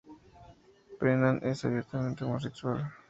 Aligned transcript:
Brennan 0.99 1.41
es 1.43 1.63
abiertamente 1.63 2.23
homosexual. 2.23 2.91